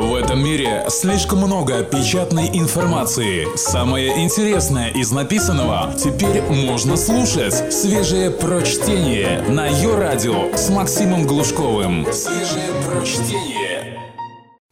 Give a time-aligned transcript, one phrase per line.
[0.00, 3.46] В этом мире слишком много печатной информации.
[3.54, 7.70] Самое интересное из написанного теперь можно слушать.
[7.70, 12.06] Свежее прочтение на ее радио с Максимом Глушковым.
[12.14, 14.00] Свежее прочтение.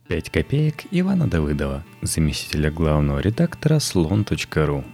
[0.08, 4.84] 5 копеек Ивана Давыдова, заместителя главного редактора слон.ру.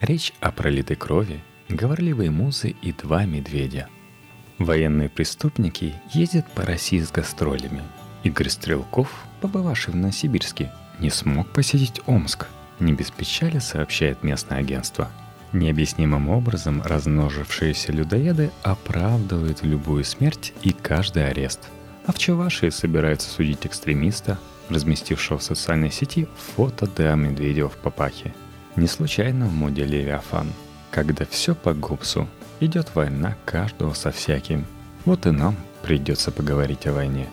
[0.00, 3.88] Речь о пролитой крови, говорливые музы и два медведя.
[4.58, 7.82] Военные преступники ездят по России с гастролями.
[8.22, 9.08] Игорь Стрелков,
[9.40, 10.70] побывавший в Новосибирске,
[11.00, 12.46] не смог посетить Омск.
[12.78, 15.08] Не без печали сообщает местное агентство.
[15.52, 21.68] Необъяснимым образом размножившиеся людоеды оправдывают любую смерть и каждый арест.
[22.06, 27.16] А в Чувашии собираются судить экстремиста, разместившего в социальной сети фото Д.А.
[27.16, 28.32] Медведева в папахе.
[28.76, 30.52] Не случайно в моде Левиафан.
[30.90, 32.28] Когда все по губсу,
[32.60, 34.64] идет война каждого со всяким.
[35.04, 37.28] Вот и нам придется поговорить о войне.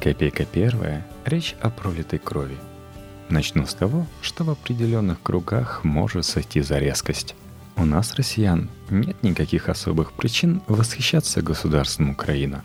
[0.00, 2.56] Копейка первая– речь о пролитой крови.
[3.28, 7.34] Начну с того, что в определенных кругах может сойти за резкость.
[7.76, 12.62] У нас, россиян, нет никаких особых причин восхищаться государством Украина.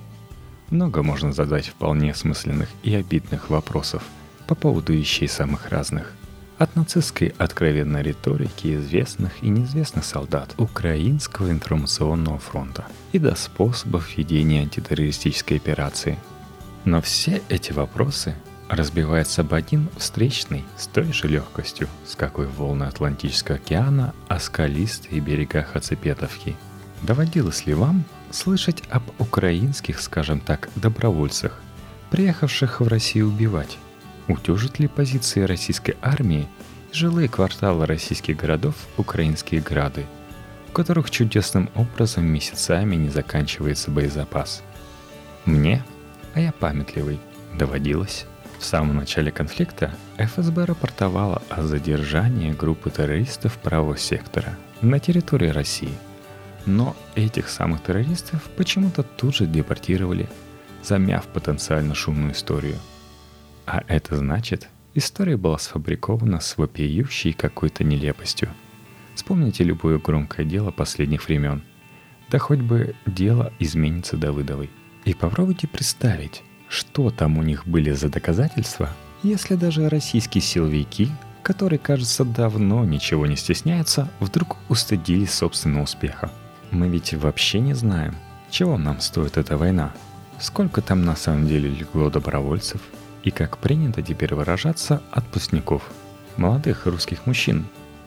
[0.69, 4.03] Много можно задать вполне смысленных и обидных вопросов
[4.47, 6.13] по поводу вещей самых разных–
[6.57, 14.61] от нацистской откровенной риторики известных и неизвестных солдат Украинского информационного фронта и до способов ведения
[14.61, 16.17] антитеррористической операции.
[16.87, 18.33] Но все эти вопросы
[18.69, 25.19] разбиваются об один встречный с той же легкостью, с какой волны Атлантического океана о скалистые
[25.19, 26.55] берега Хацепетовки.
[27.01, 31.61] Доводилось ли вам слышать об украинских, скажем так, добровольцах,
[32.09, 33.77] приехавших в Россию убивать?
[34.29, 36.47] Утюжат ли позиции российской армии
[36.93, 40.05] жилые кварталы российских городов украинские грады,
[40.69, 44.63] в которых чудесным образом месяцами не заканчивается боезапас?
[45.43, 45.83] Мне,
[46.37, 47.19] а я памятливый,
[47.57, 48.27] доводилось.
[48.59, 55.93] В самом начале конфликта ФСБ рапортовала о задержании группы террористов правого сектора на территории России.
[56.67, 60.29] Но этих самых террористов почему-то тут же депортировали,
[60.83, 62.77] замяв потенциально шумную историю–
[63.65, 68.49] а это значит, история была сфабрикована с вопиющей какой-то нелепостью.
[69.13, 71.63] Вспомните любое громкое дело последних времен.
[72.29, 74.69] Да хоть бы дело изменится Давыдовой.
[75.07, 78.89] И попробуйте представить, что там у них были за доказательства,
[79.23, 81.09] если даже российские силовики,
[81.41, 86.29] которые, кажется, давно ничего не стесняются, вдруг устыдились собственного успеха.
[86.69, 88.15] Мы ведь вообще не знаем,
[88.51, 89.93] чего нам стоит эта война,
[90.39, 92.81] сколько там на самом деле легло добровольцев–
[93.27, 95.83] и, как принято теперь выражаться, отпускников,
[96.37, 97.65] молодых русских мужчин,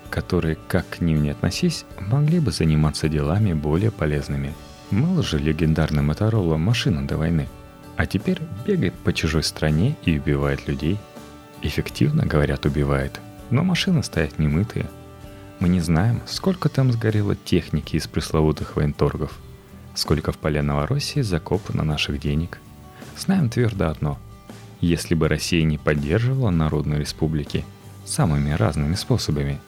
[0.08, 4.54] которые, как к ним не относись, могли бы заниматься делами более полезными.
[4.90, 7.48] Мало же легендарный Моторола машина до войны,
[7.96, 10.98] а теперь бегает по чужой стране и убивает людей.
[11.62, 14.86] Эффективно, говорят, убивает, но машины стоят немытые.
[15.60, 19.38] Мы не знаем, сколько там сгорело техники из пресловутых военторгов,
[19.94, 22.58] сколько в поле Новороссии закопано наших денег.
[23.18, 24.18] Знаем твердо одно–
[24.80, 27.64] если бы Россия не поддерживала народные республики
[28.06, 29.60] самыми разными способами,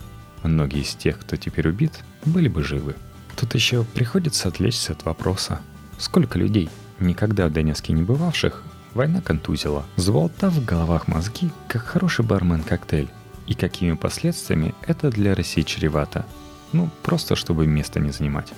[0.42, 2.96] многие из тех, кто теперь убит, были бы живы.
[3.36, 5.60] Тут еще приходится отвлечься от вопроса,
[5.98, 6.68] сколько людей,
[7.00, 8.62] никогда в Донецке не бывавших,
[8.94, 13.08] война контузила, заболтав в головах мозги, как хороший бармен-коктейль,
[13.46, 16.24] и какими последствиями это для России чревато.
[16.72, 18.52] Ну, просто чтобы место не занимать.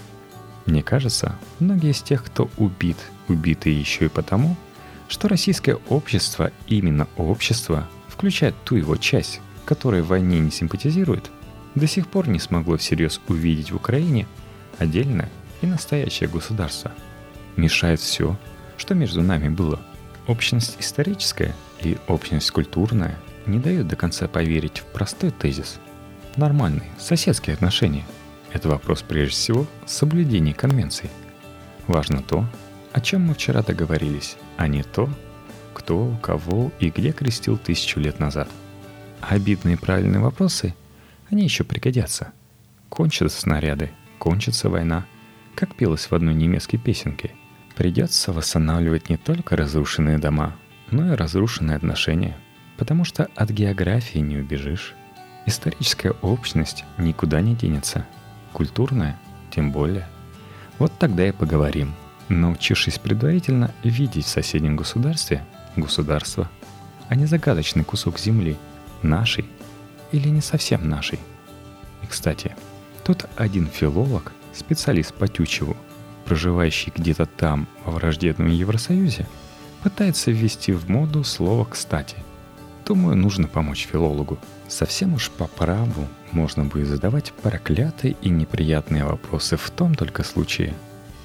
[0.66, 2.96] Мне кажется, многие из тех, кто убит,
[3.28, 4.56] убиты еще и потому,
[5.08, 11.30] что российское общество, именно общество, включая ту его часть, которая войне не симпатизирует,
[11.74, 14.26] до сих пор не смогло всерьез увидеть в Украине
[14.78, 15.30] отдельное
[15.60, 16.92] и настоящее государство.
[17.56, 18.36] Мешает все,
[18.76, 19.80] что между нами было.
[20.26, 25.78] Общность историческая и общность культурная не дают до конца поверить в простой тезис.
[26.36, 28.04] Нормальные соседские отношения–
[28.52, 31.10] это вопрос прежде всего соблюдения конвенций.
[31.86, 32.46] Важно то,
[32.92, 35.10] о чем мы вчера договорились, а не то,
[35.74, 38.48] кто, кого и где крестил тысячу лет назад.
[39.20, 40.74] Обидные правильные вопросы,
[41.30, 42.32] они еще пригодятся.
[42.88, 43.90] Кончатся снаряды,
[44.24, 45.04] кончится война,
[45.54, 47.30] как пелось в одной немецкой песенке.
[47.76, 50.56] Придется восстанавливать не только разрушенные дома,
[50.90, 52.36] но и разрушенные отношения,
[52.78, 54.94] потому что от географии не убежишь.
[55.46, 58.06] Историческая общность никуда не денется,
[58.52, 60.08] культурная тем более.
[60.78, 61.94] Вот тогда и поговорим–
[62.28, 65.44] научившись предварительно видеть в соседнем государстве
[65.76, 66.50] государство,
[67.08, 68.56] а не загадочный кусок земли,
[69.02, 69.44] нашей
[70.12, 71.18] или не совсем нашей.
[72.02, 72.56] И, кстати,
[73.04, 75.76] тот один филолог, специалист по Тютчеву,
[76.24, 79.28] проживающий где-то там, во враждебном Евросоюзе,
[79.82, 82.16] пытается ввести в моду слово «кстати».
[82.86, 84.38] Думаю, нужно помочь филологу.
[84.68, 90.74] Совсем уж по праву можно будет задавать проклятые и неприятные вопросы в том только случае,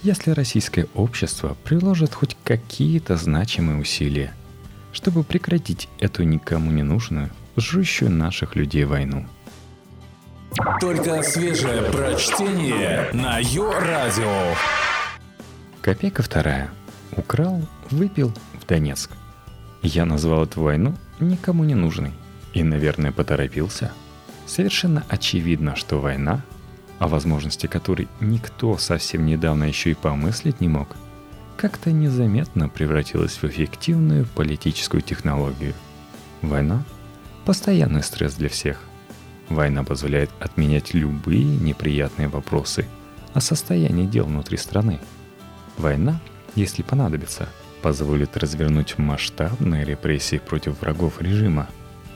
[0.04, 4.34] если российское общество приложит хоть какие-то значимые усилия,
[4.94, 9.25] чтобы прекратить эту никому не нужную, жрущую наших людей войну.
[10.81, 14.56] Только свежее прочтение на Йо-Радио.
[15.81, 16.72] Копейка вторая.
[17.16, 17.62] Украл,
[17.92, 19.12] выпил в Донецк.
[19.81, 22.12] Я назвал эту войну никому не нужной.
[22.54, 23.92] И, наверное, поторопился.
[24.48, 26.42] Совершенно очевидно, что война,
[26.98, 30.96] о возможности которой никто совсем недавно еще и помыслить не мог,
[31.57, 35.75] как-то незаметно превратилась в эффективную политическую технологию.
[36.42, 36.84] Война–
[37.46, 38.88] постоянный стресс для всех.
[39.50, 42.86] Война позволяет отменять любые неприятные вопросы
[43.34, 45.00] о состоянии дел внутри страны.
[45.78, 46.19] Война,
[46.56, 47.50] если понадобится–
[47.81, 51.68] позволит развернуть масштабные репрессии против врагов режима.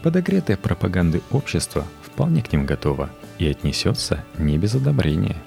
[0.01, 5.38] Подогретая пропагандой общества вполне к ним готова и отнесется не без одобрения.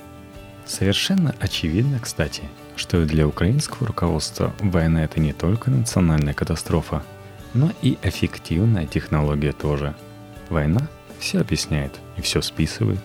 [0.64, 2.42] Совершенно очевидно, кстати,
[2.74, 7.04] что для украинского руководства война это не только национальная катастрофа,
[7.54, 9.94] но и эффективная технология тоже.
[10.48, 10.88] Война
[11.18, 13.00] все объясняет и все списывает.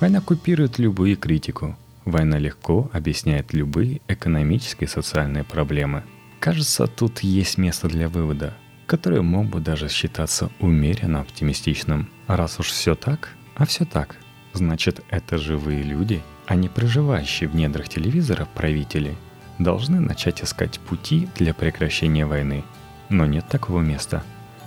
[0.00, 1.76] Война купирует любую критику.
[2.04, 6.04] Война легко объясняет любые экономические и социальные проблемы–
[6.40, 8.54] Кажется, тут есть место для вывода,
[8.86, 12.08] который мог бы даже считаться умеренно оптимистичным.
[12.28, 14.16] Раз уж все так, а все так,
[14.52, 19.16] значит это живые люди, а не проживающие в недрах телевизора правители,
[19.58, 22.62] должны начать искать пути для прекращения войны.
[23.08, 24.22] Но нет такого места,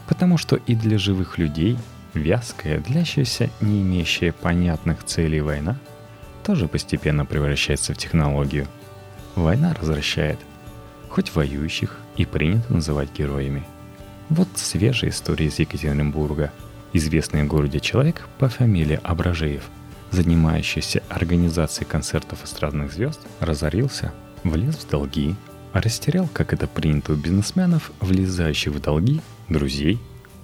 [0.07, 1.77] потому что и для живых людей
[2.13, 5.77] вязкая, длящаяся, не имеющая понятных целей война
[6.43, 8.67] тоже постепенно превращается в технологию.
[9.35, 10.39] Война развращает,
[11.09, 13.63] хоть воюющих и принято называть героями.
[14.29, 16.51] Вот свежая история из Екатеринбурга.
[16.93, 19.63] Известный в городе человек по фамилии Абражеев,
[20.11, 24.13] занимающийся организацией концертов эстрадных звезд, разорился,
[24.43, 25.35] влез в долги,
[25.73, 29.99] растерял, как это принято у бизнесменов, влезающих в долги, друзей,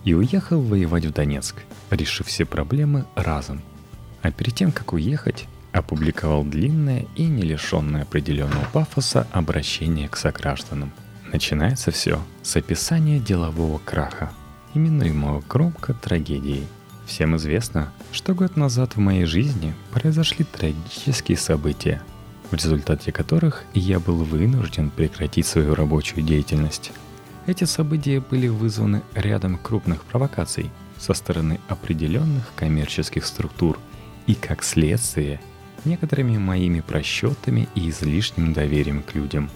[0.07, 1.57] и уехал воевать в Донецк,
[1.89, 3.62] решив все проблемы разом.
[4.21, 10.94] А перед тем, как уехать, опубликовал длинное и не лишенное определенного пафоса обращение к согражданам.
[11.33, 14.31] Начинается все с описания делового краха,
[14.74, 16.63] именуемого громко трагедией.
[17.06, 22.01] Всем известно, что год назад в моей жизни произошли трагические события,
[22.50, 26.94] в результате которых я был вынужден прекратить свою рабочую деятельность.
[27.48, 33.80] Эти события были вызваны рядом крупных провокаций со стороны определенных коммерческих структур
[34.26, 35.40] и, как следствие,
[35.86, 39.50] некоторыми моими просчетами и излишним доверием к людям.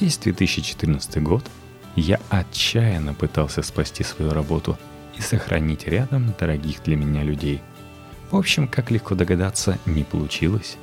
[0.00, 1.44] Весь 2014 год
[1.94, 4.76] я отчаянно пытался спасти свою работу
[5.16, 7.60] и сохранить рядом дорогих для меня людей.
[8.32, 10.76] В общем, как легко догадаться, не получилось.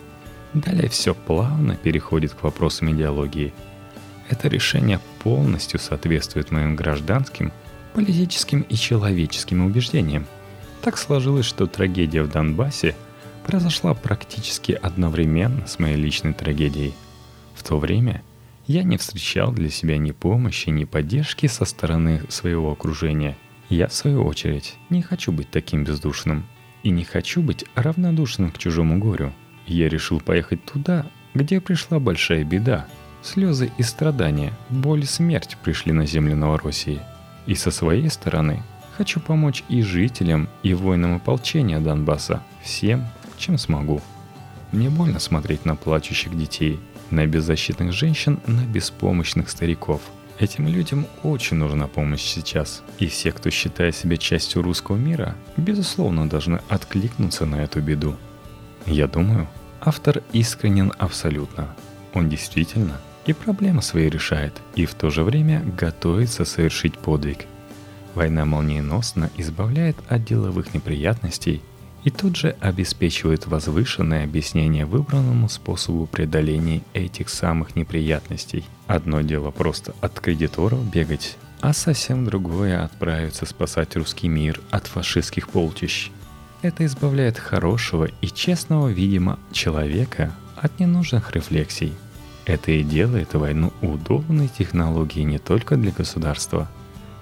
[0.53, 3.53] Далее все плавно переходит к вопросам идеологии.
[4.29, 7.51] Это решение полностью соответствует моим гражданским,
[7.93, 10.25] политическим и человеческим убеждениям.
[10.81, 12.95] Так сложилось, что трагедия в Донбассе–
[13.49, 16.93] произошла практически одновременно с моей личной трагедией.
[17.55, 18.21] В то время
[18.67, 23.35] я не встречал для себя ни помощи, ни поддержки со стороны своего окружения.
[23.69, 26.45] Я, в свою очередь, не хочу быть таким бездушным.
[26.83, 29.33] И не хочу быть равнодушным к чужому горю.
[29.65, 32.85] Я решил поехать туда, где пришла большая беда.
[33.21, 37.01] Слезы и страдания, боль и смерть пришли на землю Новороссии.
[37.45, 38.63] И со своей стороны
[38.95, 43.07] хочу помочь и жителям, и воинам ополчения Донбасса, всем,
[43.37, 44.01] чем смогу.
[44.71, 50.01] Мне больно смотреть на плачущих детей, на беззащитных женщин, на беспомощных стариков.
[50.37, 52.83] Этим людям очень нужна помощь сейчас.
[52.99, 58.15] И все, кто считает себя частью русского мира, безусловно должны откликнуться на эту беду.
[58.85, 59.49] Я думаю,
[59.81, 61.75] автор искренен абсолютно.
[62.13, 62.99] Он действительно
[63.29, 67.45] и проблемы свои решает, и в то же время готовится совершить подвиг.
[68.15, 71.61] Война молниеносно избавляет от деловых неприятностей
[72.03, 78.63] и тут же обеспечивает возвышенное объяснение выбранному способу преодоления этих самых неприятностей.
[78.87, 85.49] Одно дело просто от кредиторов бегать, а совсем другое отправиться спасать русский мир от фашистских
[85.49, 86.09] полчищ.
[86.63, 91.93] Это избавляет хорошего и честного, видимо, человека от ненужных рефлексий.
[92.49, 96.67] Это и делает войну удобной технологией не только для государства,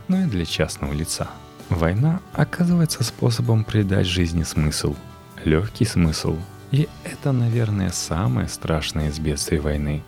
[0.07, 1.27] но и для частного лица.
[1.67, 4.95] Война оказывается способом придать жизни смысл,
[5.43, 6.37] легкий смысл.
[6.71, 10.01] И это, наверное, самое страшное из бедствий войны.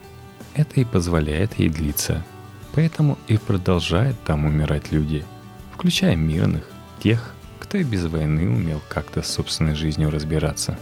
[0.53, 2.23] Это и позволяет ей длиться.
[2.71, 5.25] Поэтому и продолжает там умирать люди,
[5.73, 6.63] включая мирных,
[7.03, 10.79] тех, кто и без войны умел как-то с собственной жизнью разбираться.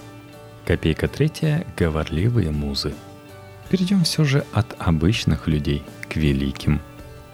[0.63, 2.93] Копейка третья– говорливые музы.
[3.69, 6.79] Перейдем все же от обычных людей к великим.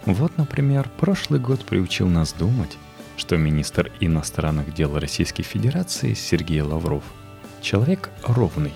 [0.04, 2.76] Вот, например, прошлый год приучил нас думать,
[3.16, 7.04] что министр иностранных дел Российской Федерации Сергей Лавров–
[7.62, 8.72] человек ровный,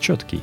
[0.00, 0.42] четкий,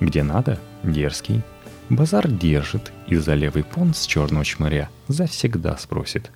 [0.00, 1.40] где надо– дерзкий,
[1.88, 6.30] базар держит и за левый понт с черного чмыря завсегда спросит.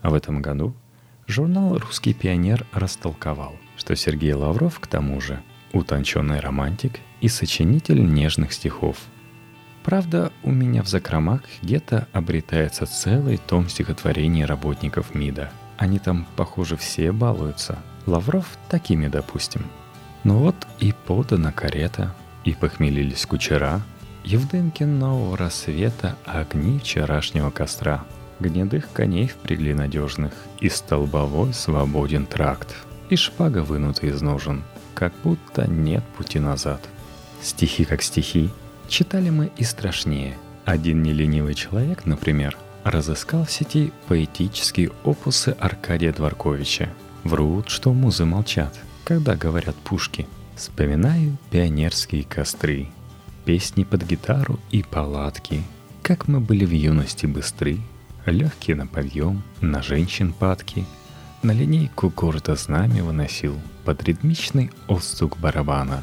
[0.00, 0.74] А в этом году
[1.26, 8.52] журнал «Русский пионер» растолковал, что Сергей Лавров, к тому же, утонченный романтик и сочинитель нежных
[8.52, 8.96] стихов.
[9.84, 16.76] Правда, у меня в закромах где-то обретается целый том стихотворений работников МИДа– они там, похоже,
[16.76, 17.78] все балуются.
[18.04, 19.64] Лавров такими, допустим.
[20.24, 23.80] Ну вот и подана карета, и похмелились кучера,
[24.24, 28.04] Евдымкин нового рассвета, огни вчерашнего костра.
[28.40, 32.74] Гнедых коней впрягли надежных, и столбовой свободен тракт,
[33.08, 36.80] и шпага вынута из ножен, как будто нет пути назад.
[37.42, 38.50] Стихи как стихи,
[38.88, 40.36] читали мы и страшнее.
[40.64, 46.90] Один неленивый человек, например, разыскал в сети поэтические опусы Аркадия Дворковича.
[47.24, 50.26] Врут, что музы молчат, когда говорят пушки.
[50.56, 52.88] Вспоминаю пионерские костры,
[53.44, 55.62] песни под гитару и палатки.
[56.02, 57.78] Как мы были в юности быстры,
[58.26, 60.84] легкие на подъем, на женщин падки.
[61.42, 66.02] На линейку города знамя выносил под ритмичный отстук барабана.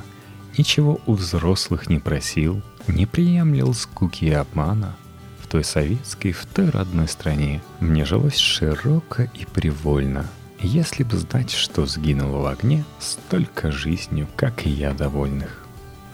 [0.57, 4.95] Ничего у взрослых не просил, не приемлил скуки и обмана—
[5.45, 10.25] в той советской, в той родной стране мне жилось широко и привольно.
[10.59, 15.63] Если бы знать, что сгинуло в огне, столько жизнью, как и я, довольных.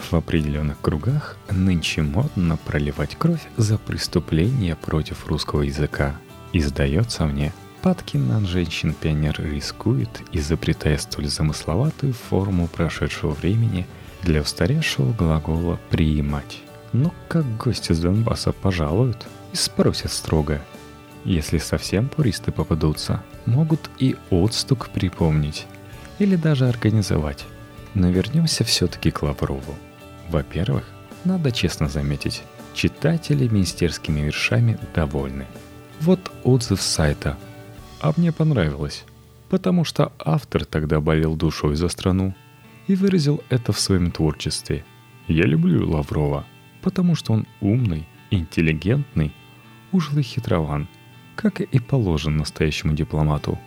[0.10, 6.17] В определенных кругах нынче модно проливать кровь за преступления против русского языка.
[6.51, 13.88] И сдается мне, Падкин на женщин-пионер рискует, изобретая столь замысловатую форму прошедшего времени
[14.23, 16.61] для устаревшего глагола «приимать».
[16.93, 20.61] Но как гости с Донбасса пожалуют и спросят строго.
[21.23, 25.67] Если совсем пуристы попадутся, могут и отстук припомнить
[26.19, 27.45] или даже организовать.
[27.93, 29.75] Но вернемся все-таки к Лаврову.
[30.29, 30.83] Во-первых,
[31.23, 35.45] надо честно заметить, читатели министерскими вершами довольны.
[35.99, 37.37] Вот отзыв сайта.
[37.99, 39.03] А мне понравилось,
[39.49, 42.33] потому что автор тогда болел душой за страну
[42.88, 44.83] и выразил это в своем творчестве.
[45.27, 46.45] Я люблю Лаврова,
[46.81, 49.33] потому что он умный, интеллигентный,
[49.91, 50.88] ушлый хитрован,
[51.35, 53.57] как и положен настоящему дипломату.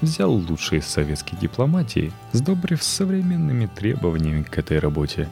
[0.00, 5.28] Взял лучшее из советской дипломатии, сдобрив современными требованиями к этой работе.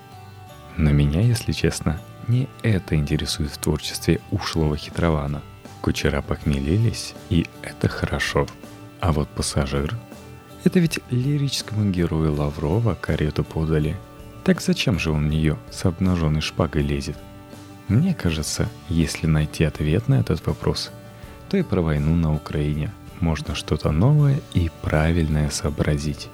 [0.77, 5.43] Но меня, если честно, не это интересует в творчестве ушлого хитрована.
[5.81, 8.47] Кучера похмелились, и это хорошо.
[9.01, 9.97] А вот пассажир...
[10.67, 13.97] Это ведь лирическому герою Лаврова карету подали–
[14.47, 17.17] так зачем же он в нее с обнаженной шпагой лезет?
[17.89, 20.93] Мне кажется, если найти ответ на этот вопрос,
[21.49, 26.29] то и про войну на Украине можно что-то новое и правильное сообразить.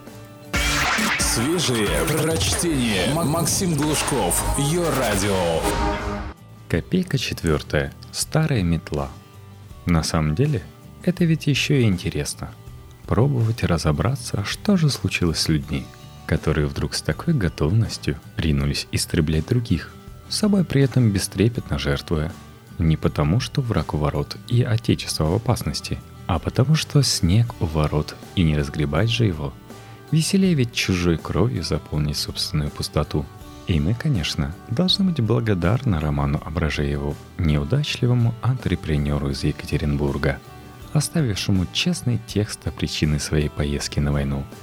[1.19, 3.15] Свежие прочтение.
[3.15, 4.45] Максим Глушков.
[4.59, 5.63] Ее радио.
[6.69, 7.95] Копейка четвертая.
[8.11, 9.09] Старая метла.
[9.87, 10.63] На самом деле,
[11.03, 12.51] это ведь еще и интересно.
[13.07, 15.87] Пробовать разобраться, что же случилось с людьми–
[16.27, 19.93] которые вдруг с такой готовностью ринулись истреблять других,
[20.31, 22.33] собой при этом бестрепетно жертвуя.
[22.79, 27.67] Не потому, что враг у ворот и отечество в опасности, а потому, что снег у
[27.67, 29.53] ворот и не разгребать же его.
[30.11, 33.27] Веселее ведь чужой кровью заполнить собственную пустоту.
[33.67, 40.41] И мы, конечно, должны быть благодарны Роману Абражееву, неудачливому антрепренеру из Екатеринбурга,
[40.93, 44.45] оставившему честный текст о причине своей поездки на войну–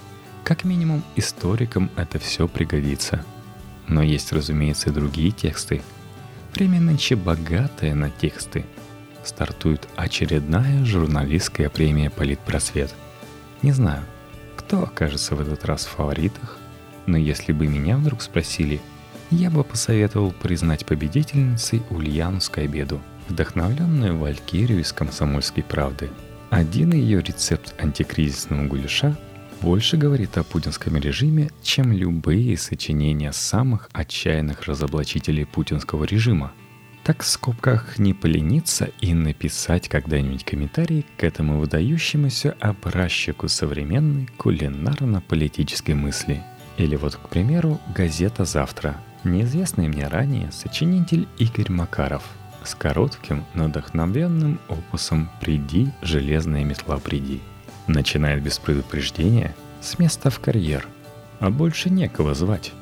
[0.50, 3.24] как минимум, историкам это все пригодится.
[3.88, 5.83] Но есть, разумеется, и другие тексты.
[6.55, 8.65] Время нынче богатое на тексты.
[9.24, 12.91] Стартует очередная журналистская премия «Политпросвет».
[13.62, 14.03] Не знаю,
[14.55, 16.57] кто окажется в этот раз в фаворитах,
[17.05, 18.81] но если бы меня вдруг спросили,
[19.31, 26.09] я бы посоветовал признать победительницей Ульяну Скайбеду, вдохновленную Валькирию из «Комсомольской правды».
[26.50, 29.15] Один ее рецепт антикризисного гуляша
[29.62, 36.51] больше говорит о путинском режиме, чем любые сочинения самых отчаянных разоблачителей путинского режима.
[37.03, 45.93] Так в скобках не полениться и написать когда-нибудь комментарий к этому выдающемуся образчику современной кулинарно-политической
[45.93, 46.41] мысли.
[46.77, 48.98] Или вот, к примеру, газета «Завтра».
[49.23, 52.23] Неизвестный мне ранее сочинитель Игорь Макаров–
[52.63, 57.41] с коротким, но вдохновенным опусом «Приди, железная метла, приди».
[57.88, 60.88] Начинает без предупреждения с места в карьер.
[61.39, 62.73] А больше некого звать.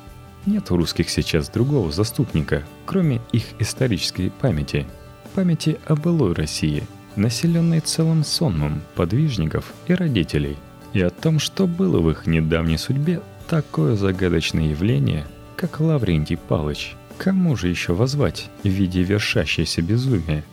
[0.45, 4.87] Нет у русских сейчас другого заступника, кроме их исторической памяти.
[5.35, 6.83] Памяти о былой России,
[7.15, 10.57] населенной целым сонмом подвижников и родителей.
[10.93, 15.27] И о том, что было в их недавней судьбе такое загадочное явление,
[15.57, 16.95] как Лаврентий Палыч.
[17.17, 20.45] Кому же еще возвать в виде вершащейся безумия?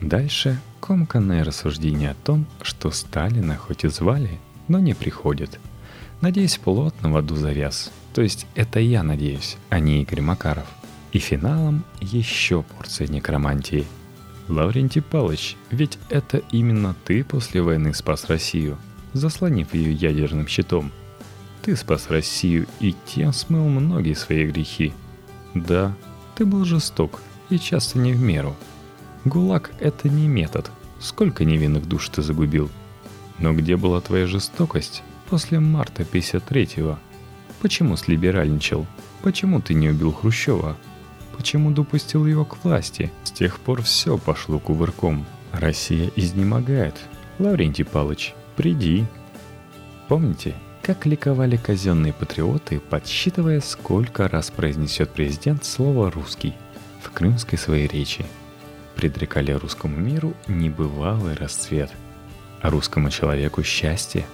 [0.00, 5.60] Дальше комканное рассуждение о том, что Сталина хоть и звали, но не приходит.
[6.22, 7.92] Надеюсь, плотно в аду завяз.
[8.14, 10.66] То есть это я надеюсь, а не Игорь Макаров.
[11.12, 13.84] И финалом еще порция некромантии.
[14.48, 18.78] Лаврентий Палыч, ведь это именно ты после войны спас Россию,
[19.12, 20.90] заслонив ее ядерным щитом.
[21.68, 24.94] Ты спас Россию и тем смыл многие свои грехи.
[25.52, 25.94] Да,
[26.34, 27.20] ты был жесток
[27.50, 28.56] и часто не в меру–
[29.26, 30.70] ГУЛАГ— это не метод.
[30.98, 32.70] Сколько невинных душ ты загубил?
[33.38, 36.98] Но где была твоя жестокость после марта 53-го?
[37.60, 38.86] Почему слиберальничал?
[39.22, 40.74] Почему ты не убил Хрущева?
[41.36, 43.12] Почему допустил его к власти?
[43.24, 45.26] С тех пор все пошло кувырком.
[45.52, 46.94] Россия изнемогает.
[47.38, 49.04] Лаврентий Палыч, приди.
[50.08, 50.54] Помните,
[50.88, 56.54] как ликовали казенные патриоты, подсчитывая, сколько раз произнесет президент слово «русский»
[57.02, 58.24] в крымской своей речи–
[58.98, 61.90] предрекали русскому миру небывалый расцвет,
[62.62, 64.24] а русскому человеку счастье.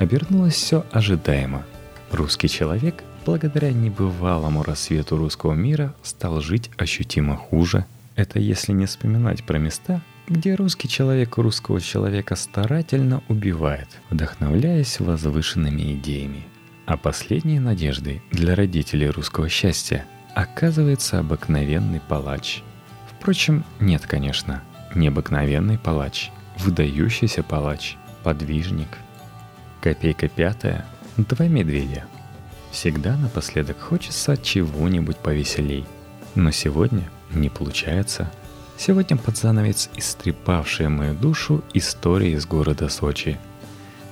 [0.00, 1.64] Обернулось все ожидаемо.
[2.10, 7.86] Русский человек, благодаря небывалому рассвету русского мира, стал жить ощутимо хуже.
[8.16, 15.94] Это если не вспоминать про места, где русский человек русского человека старательно убивает, вдохновляясь возвышенными
[15.94, 16.46] идеями.
[16.86, 20.04] А последней надеждой для родителей русского счастья
[20.34, 22.62] оказывается обыкновенный палач–
[23.26, 24.62] Впрочем, нет, конечно.
[24.94, 28.86] Необыкновенный палач, выдающийся палач, подвижник.
[29.80, 32.04] Копейка пятая, два медведя.
[32.70, 35.86] Всегда напоследок хочется чего-нибудь повеселей.
[36.36, 38.30] Но сегодня не получается.
[38.78, 43.38] Сегодня под занавес истрепавшая мою душу история из города Сочи.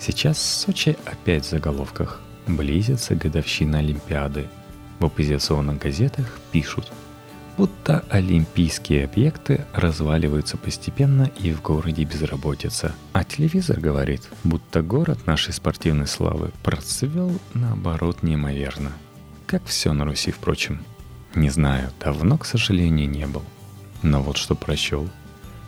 [0.00, 2.20] Сейчас Сочи опять в заголовках.
[2.46, 4.48] Близится годовщина Олимпиады.
[4.98, 6.90] В оппозиционных газетах пишут–
[7.56, 12.94] будто олимпийские объекты разваливаются постепенно и в городе безработица.
[13.12, 18.92] А телевизор говорит, будто город нашей спортивной славы процвел наоборот неимоверно.
[19.46, 20.80] Как все на Руси, впрочем.
[21.34, 23.42] Не знаю, давно, к сожалению, не был.
[24.04, 25.08] Но вот что прочел.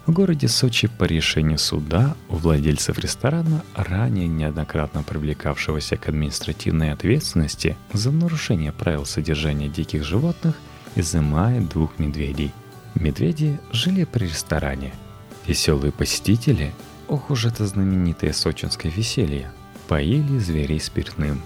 [0.06, 7.76] В городе Сочи по решению суда у владельцев ресторана, ранее неоднократно привлекавшегося к административной ответственности
[7.92, 10.54] за нарушение правил содержания диких животных–
[10.96, 12.52] изымает двух медведей.
[12.94, 14.92] Медведи жили при ресторане.
[15.46, 16.74] Веселые посетители,
[17.06, 19.52] ох уж это знаменитое сочинское веселье,
[19.86, 21.42] поили зверей спиртным.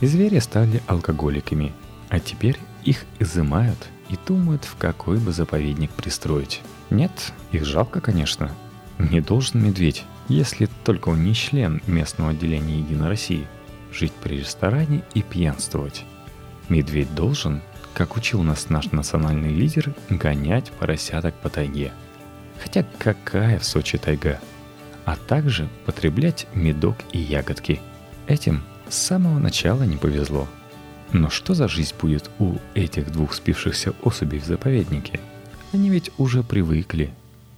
[0.00, 1.72] И звери стали алкоголиками,
[2.08, 6.62] а теперь их изымают и думают, в какой бы заповедник пристроить.
[6.90, 8.52] Нет, их жалко, конечно.
[8.98, 13.46] Не должен медведь, если только он не член местного отделения Единой России,
[13.92, 16.04] жить при ресторане и пьянствовать.
[16.68, 17.60] Медведь должен
[17.96, 21.92] как учил нас наш национальный лидер, гонять поросяток по тайге.
[22.62, 24.38] Хотя какая в Сочи тайга?
[25.06, 27.80] А также потреблять медок и ягодки.
[28.26, 30.46] Этим с самого начала не повезло.
[31.12, 35.20] Но что за жизнь будет у этих двух спившихся особей в заповеднике?
[35.72, 37.10] Они ведь уже привыкли.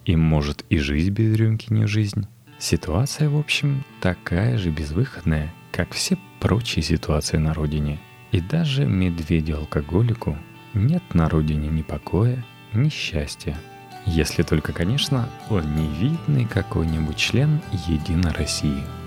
[0.04, 2.26] Им может и жизнь без рюмки не жизнь.
[2.58, 7.98] Ситуация, в общем, такая же безвыходная, как все прочие ситуации на родине–
[8.30, 10.37] и даже медведю-алкоголику
[10.74, 13.56] нет на родине ни покоя, ни счастья.
[14.06, 18.82] Если только, конечно, он не видный какой-нибудь член Единой России–